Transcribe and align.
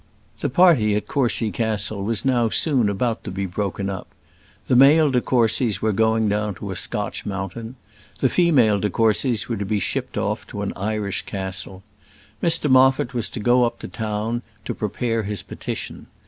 The 0.39 0.49
party 0.49 0.95
at 0.95 1.05
Courcy 1.05 1.51
Castle 1.51 2.03
was 2.03 2.25
now 2.25 2.49
soon 2.49 2.89
about 2.89 3.23
to 3.23 3.29
be 3.29 3.45
broken 3.45 3.87
up. 3.87 4.07
The 4.65 4.75
male 4.75 5.11
de 5.11 5.21
Courcys 5.21 5.79
were 5.79 5.91
going 5.91 6.27
down 6.27 6.55
to 6.55 6.71
a 6.71 6.75
Scotch 6.75 7.23
mountain. 7.23 7.75
The 8.19 8.27
female 8.27 8.79
de 8.79 8.89
Courcys 8.89 9.47
were 9.47 9.57
to 9.57 9.63
be 9.65 9.79
shipped 9.79 10.17
off 10.17 10.47
to 10.47 10.63
an 10.63 10.73
Irish 10.75 11.21
castle. 11.21 11.83
Mr 12.41 12.67
Moffat 12.67 13.13
was 13.13 13.29
to 13.29 13.39
go 13.39 13.63
up 13.63 13.77
to 13.77 13.87
town 13.87 14.41
to 14.65 14.73
prepare 14.73 15.21
his 15.21 15.43
petition. 15.43 16.07